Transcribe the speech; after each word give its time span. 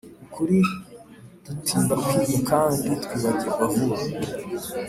ukuri 0.25 0.59
dutinda 1.45 1.93
kwiga 2.03 2.37
kandi 2.49 2.87
twibagirwa 3.03 3.63
vuba 3.73 3.97